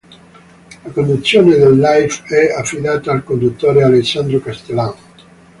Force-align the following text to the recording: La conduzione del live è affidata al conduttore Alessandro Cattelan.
La 0.83 0.89
conduzione 0.93 1.57
del 1.57 1.77
live 1.77 2.23
è 2.29 2.51
affidata 2.57 3.11
al 3.11 3.23
conduttore 3.23 3.83
Alessandro 3.83 4.39
Cattelan. 4.39 4.95